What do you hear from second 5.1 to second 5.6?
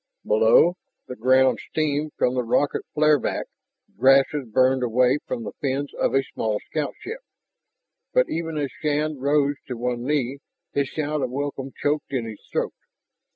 from the